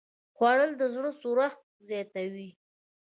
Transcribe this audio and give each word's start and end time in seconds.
خوړل 0.35 0.71
د 0.77 0.83
زړه 0.95 1.11
سړښت 1.21 1.61
زیاتوي 1.87 2.49